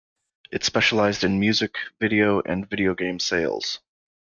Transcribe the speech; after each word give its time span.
It 0.51 0.63
specialized 0.63 1.23
in 1.23 1.39
music, 1.39 1.75
video, 1.99 2.41
and 2.43 2.67
video 2.67 2.95
game 2.95 3.19
sales. 3.19 3.77